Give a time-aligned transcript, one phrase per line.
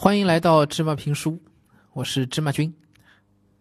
[0.00, 1.42] 欢迎来到芝麻评书，
[1.92, 2.72] 我是芝麻君。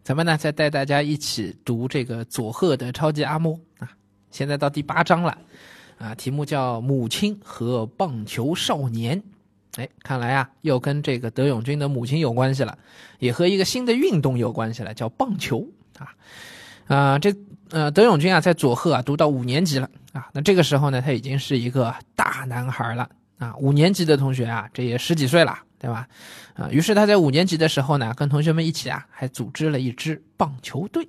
[0.04, 3.60] 咱们呢再带大家一起读这个佐贺的超级阿莫。
[3.80, 3.90] 啊，
[4.30, 5.36] 现在到第八章了。
[5.98, 9.20] 啊，题目叫《母亲和棒球少年》。
[9.78, 12.78] 哎，看来啊又跟这个德永君的母亲有关系了，
[13.18, 15.68] 也和一个新的运动有关系了，叫棒球。
[15.98, 16.14] 啊
[16.86, 17.34] 啊这
[17.72, 19.90] 呃德永君啊在佐贺啊读到五年级了。
[20.14, 23.10] 啊，那这个时候呢他已经是一个大男孩了。
[23.38, 25.60] 啊，五年级的同学啊这也十几岁了。
[25.80, 26.08] 对吧？
[26.56, 31.08] 啊，于是他在五年级的时候呢，跟同学们一起啊，还组织了一支棒球队，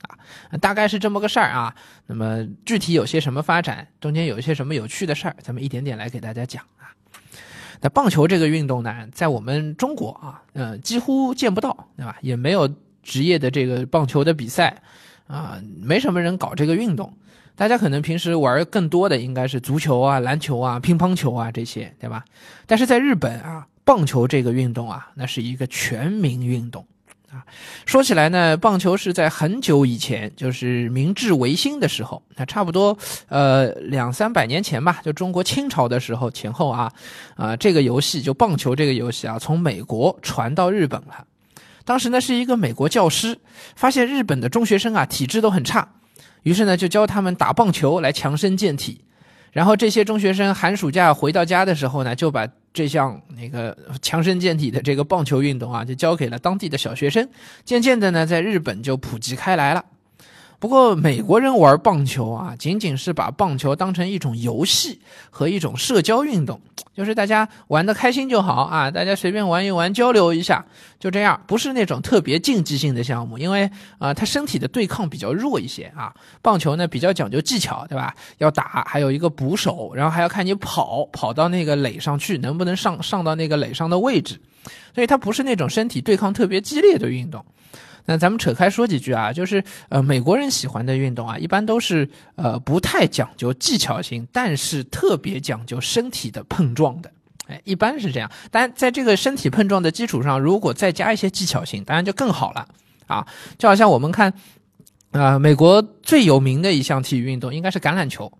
[0.00, 1.76] 啊，大概是这么个事儿啊。
[2.06, 6.88] 那么具体有些什么发展，中间有一些什么有趣的事儿，咱们一点点来给大家讲啊。
[7.82, 12.16] 那棒球这个运动呢，在我们中国啊，呃，几乎见不到，对吧？
[12.22, 12.66] 也没有
[13.02, 14.82] 职业的这个棒球的比赛，
[15.26, 17.12] 啊，没什么人搞这个运动。
[17.56, 22.24] 大家可能平时玩更多的应该是足球啊、篮球啊、乒乓球啊这些，对吧？
[22.66, 23.66] 但是在日本啊。
[23.86, 26.84] 棒球这个运动啊，那是一个全民运动，
[27.30, 27.46] 啊，
[27.86, 36.92] 说起来呢，棒球是在很久以前，就是明治维新的时候，那差不多呃两三百年前吧，就中国清朝的时候前后啊，
[37.36, 41.24] 啊，这个游戏就棒球这个游戏啊，从美国传到日本了。
[41.84, 43.38] 当时呢，是一个美国教师
[43.76, 45.88] 发现日本的中学生啊体质都很差，
[46.46, 49.00] 于是呢就教他们打棒球来强身健体。
[49.50, 57.28] 然后这些中学生寒暑假回到家的时候呢，就把这项那个强身健体的这个棒球运动啊，就交给了当地的小学生。
[57.64, 59.84] 渐渐的呢，在日本就普及开来了。
[60.58, 66.60] 不过美国人玩棒球啊，仅仅是把棒球当成一种游戏和一种社交运动，
[66.94, 70.64] 就是大家玩的开心就好啊，大家随便玩一玩，交流一下，
[70.98, 76.14] 就这样，不是那种特别竞技性的项目，因为啊，他身体的对抗比较弱一些啊。
[76.40, 78.14] 棒球呢比较讲究技巧，对吧？
[78.38, 84.40] 要打，还有一个捕手，然后还要看你跑，跑到那个垒上去，能不能上上到那个垒上的位置，
[84.94, 87.44] 所以它不是那种身体对抗特别激烈的运动。
[88.06, 97.10] 那咱们扯开说几句啊，就是呃，美国人喜欢的运动啊，一般都是呃不太讲究技巧性，但是特别讲究身体的碰撞的，
[97.48, 98.30] 哎，一般是这样。
[98.50, 102.66] 但在这个身体碰撞的基础上，如果再加一些技巧性，当然就更好了
[103.06, 103.26] 啊。
[103.58, 104.32] 就好像我们看
[105.10, 108.32] 啊，美国最有名的一项体育运动应该是橄榄球。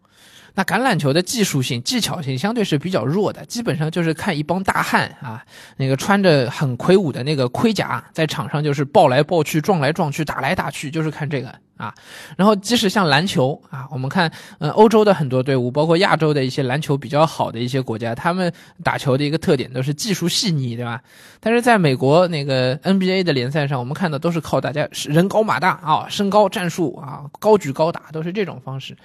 [0.57, 5.45] 那橄榄球的技术性、技巧性相对是比较弱的，基本上就是看一帮大汉啊，
[5.77, 11.55] 那个穿着很魁梧的那个盔甲，在场上就是抱来抱去、撞来撞去、打来打去，就是看这个。
[11.77, 11.95] 啊，
[12.37, 21.01] 然后即使像篮球啊，我们看，呃，欧洲的很多队伍，包括亚洲的一些篮球比较好的一些国家，他们打球的一个特点都是技术细腻，对吧？
[21.39, 28.97] 但是在美国那个 NBA 的联赛上，我们看到都是靠大家人高马大啊，身高战术啊，高举高打都是这种方式。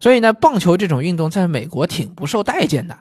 [0.00, 2.96] 所以呢，棒球这种运动在美国挺不受待见的，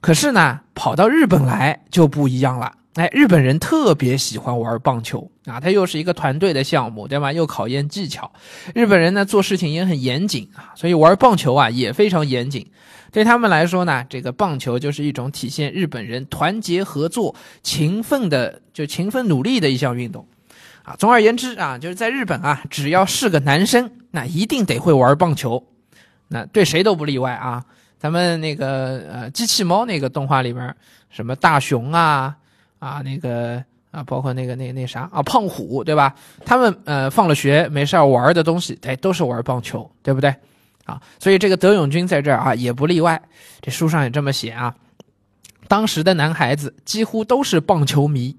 [0.00, 2.72] 可是呢，跑到日本来就不一样了。
[2.94, 7.32] 哎，日本人特别喜欢玩棒球啊，它又是一个团队的项目，对吧？
[7.32, 8.30] 又考验技巧。
[8.74, 12.70] 日本人呢做事情也很严谨啊，所以玩棒球啊也非常严谨。
[13.10, 20.26] 对他们来说呢，这个棒球就是一种体现日本人团结合作、勤奋的就勤奋努力的一项运动
[20.82, 20.94] 啊。
[20.98, 25.66] 总而言之啊，就是在日本啊，只要是个男生，那一定得会玩棒球，
[26.28, 27.64] 那对谁都不例外啊。
[27.98, 30.76] 咱们那个呃机器猫那个动画里边，
[31.08, 32.36] 什么大雄啊。
[32.82, 33.62] 啊，那个
[33.92, 36.12] 啊，包括那个那那啥啊，胖虎对吧？
[36.44, 40.34] 他们呃放了学没事玩的东西，哎，都是玩棒球，对不对？
[40.84, 43.22] 啊，所以这个德永君在这儿啊也不例外。
[43.60, 44.74] 这书上也这么写啊。
[45.68, 48.36] 当时的男孩子几乎都是棒球迷，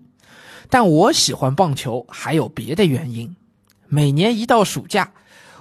[0.70, 3.34] 但我喜欢棒球还有别的原因。
[3.88, 5.14] 每年一到暑假，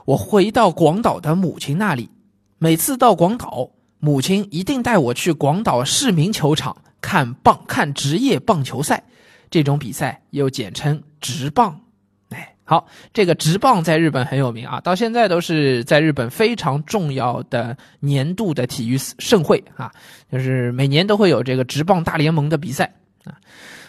[0.06, 2.10] 我回到广岛的母亲那里，
[2.58, 3.70] 每次到广岛，
[4.00, 6.76] 母亲一定带我去广岛市民球场。
[7.02, 9.02] 看棒看职业棒球赛，
[9.50, 11.78] 这种比赛又简称职棒。
[12.30, 19.92] 哎，好，这个职棒在日本很有名啊，到现在都是在日本非常重要的年度的体育盛会啊，
[20.32, 22.90] 就是每年都会有这个职棒大联盟的比赛
[23.24, 23.36] 啊。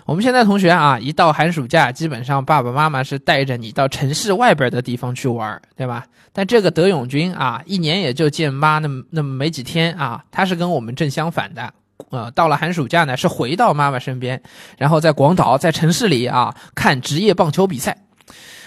[0.06, 6.06] 我们现在同学啊，一到寒暑假，基本上爸爸妈妈是带着你到城市外边的地方去玩，对吧？
[6.34, 11.74] 但这个德永君啊，一年也就见妈那么那么没几天啊，他是跟我们正相反的。
[12.14, 14.40] 呃，到了寒暑假呢，是回到妈妈身边，
[14.78, 17.98] 然后在广岛，在城市里啊看职业棒球比赛。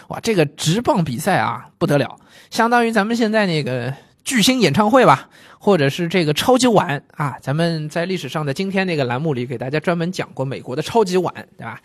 [0.09, 2.17] 哇，这个职棒比赛啊不得了，
[2.51, 3.95] 相当于咱们现在那个
[4.25, 5.29] 巨星演唱会吧，
[5.61, 7.37] 或者是这个超级碗啊。
[7.41, 11.81] 咱们在历史上的今天那个栏目里给大家专门讲过美国的超级碗，对吧？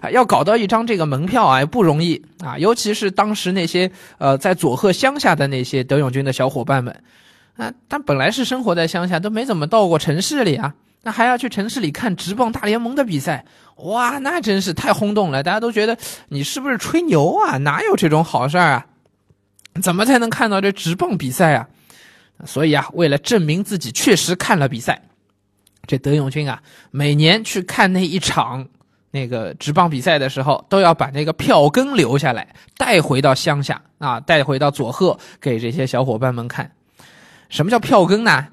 [0.00, 3.88] 啊，要搞到一张这个门票啊不容易啊，尤其是当时那些
[4.18, 6.92] 呃在佐贺乡下的那些德永军的小伙伴们
[7.56, 10.74] 啊，他本来是生活在乡下，都没怎么到过城市里啊。
[11.04, 13.44] 那还要去城市里看职棒大联盟的比赛，
[13.76, 15.96] 哇，那真是太轰动了，大家都觉得
[16.28, 17.58] 你是不是吹牛啊？
[17.58, 18.86] 哪有这种好事儿啊？
[19.82, 21.68] 怎么才能看到这直棒比赛啊？
[22.44, 25.02] 所以啊，为了证明自己确实看了比赛，
[25.86, 28.66] 这德永军啊，每年去看那一场
[29.10, 36.70] 那个直棒比赛的时候，都要把那个票根留下来，带回到乡下啊，带回到佐贺给这些小伙伴们看。
[37.50, 38.48] 什么叫票根呢？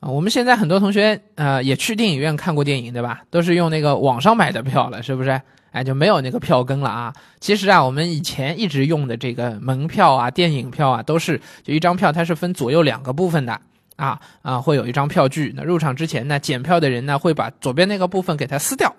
[0.00, 3.22] 啊，我们现在很多同学呃也去电影院看过电影，对吧？
[3.30, 5.40] 都是用那个网上买的票了，是不是？
[5.72, 7.12] 哎，就没有那个票根了啊。
[7.38, 13.60] 其实啊，我们以前一直用的这个门票啊、电影票啊，都是就一张票，它是分左右两个部分的
[13.96, 15.52] 啊啊，会有一张票据。
[15.56, 18.94] 那入场之前呢，检票的人呢会把左边那个部分给它撕掉。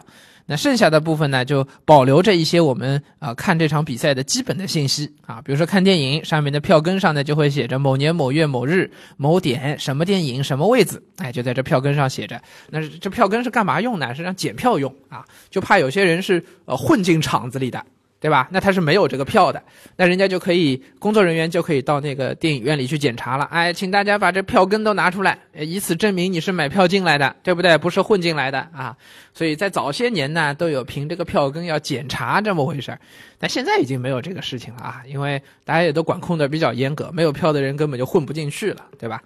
[0.49, 12.41] 那剩下的部分呢，就保留着一些我们啊看这场比赛的基本的信息啊，比如说看电影上面的票根上呢，就会写着某年某月某日某点什么电影什么位子，哎，就在这票根上写着。
[12.69, 14.15] 那这票根是干嘛用呢？
[14.15, 17.83] 是让检票用啊，就怕有些人是呃混进场子里的。
[18.19, 18.47] 对吧？
[18.51, 19.61] 那他是没有这个票的，
[19.95, 23.45] 那人家就可以，工作人员就可以到那个电影院里去检查了。
[23.45, 27.77] 哎，请大家把这票根都拿出来，以此证明你是买票进来的，对不对？
[27.77, 28.95] 不是混进来的啊。
[29.33, 32.99] 所以在早些年呢，都有凭这个票根要检查这么回事儿
[33.37, 39.21] 但现在已经没有这个事情了啊，因为大家也都管控的比较严格，没有票的人根本就混不进去了，对吧？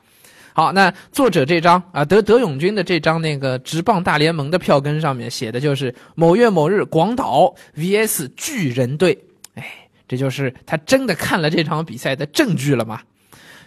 [0.53, 9.17] 好，那作者这张啊，德德永军的这张那个直棒大联盟的票根上面写的就是某月某日广岛 VS 巨人队，
[9.55, 9.65] 哎，
[10.07, 13.01] 这就是他真的看了这场比赛的证据了吗？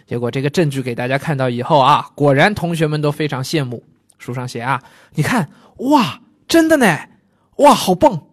[0.05, 3.83] 结果这个证据给大家看到以后啊，果然同学们都非常羡慕。
[4.17, 4.81] 书上写啊，
[5.15, 6.97] 你看，哇，真的呢，
[7.57, 8.23] 哇，好棒！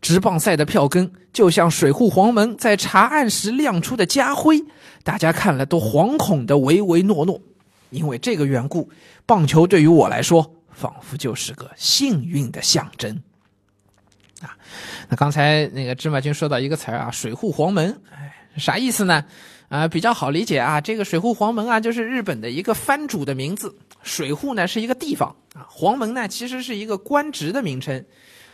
[0.00, 4.62] 直棒赛的票根就像水户黄门在查案时亮出的家徽，
[5.02, 7.40] 大家看了都惶恐的唯唯诺诺。
[7.96, 8.88] 因为这个缘故，
[9.24, 13.22] 棒球对于我来说，仿佛就是个幸运的象征。
[14.42, 14.54] 啊，
[15.08, 19.24] 那刚才那个芝麻君说到一个词儿啊，“水户黄门”，哎，啥意思呢？
[19.68, 23.74] 啊，比较好理解啊，这个水户黄门啊，就是日本的一个藩主的名字。
[24.02, 28.04] 水户呢是一个地方啊，黄门呢其实是一个官职的名称。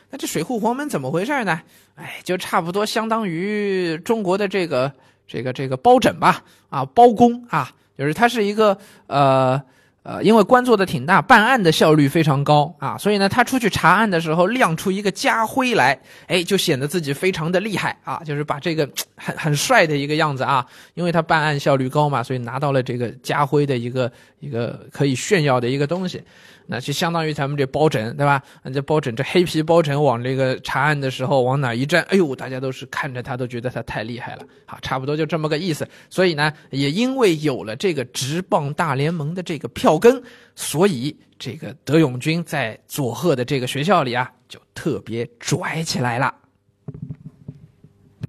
[0.08, 1.60] 那这水户黄门怎么回事呢？
[1.96, 4.90] 哎，就差不多相当于中国的这个
[5.26, 7.74] 这个这个包拯吧，啊，包公啊。
[8.02, 8.76] 就是它是一个
[9.06, 9.62] 呃
[10.02, 15.96] 呃，因为官做的挺大，办案的效率非常高啊，所以呢，他出去查案的时候亮出一个家徽来，
[16.26, 24.10] 哎，就显得自己非常的厉害啊，就是把这个很很帅的一个样子啊，因为他办案效率高嘛，所以拿到了这个家徽的一个
[24.40, 26.20] 一个可以炫耀的一个东西。
[26.64, 28.40] 那就相当于咱们这包拯，对吧？
[28.72, 35.86] 这包拯，这黑皮包拯往这个查案的时候往哪一站，哎呦，大家都是看着他都觉得他太厉害了，好，差不多就这么个意思。
[36.08, 40.22] 所以呢，也因为有了这个直棒大联盟的这个票草根，
[40.54, 46.34] 所以这个德永军在佐贺的这个学校里啊，就特别拽起来了。